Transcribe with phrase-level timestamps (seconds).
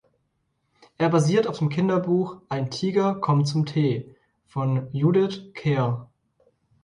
[0.97, 4.15] Er basiert auf dem Kinderbuch "Ein Tiger kommt zum Tee"
[4.47, 6.09] von Judith Kerr.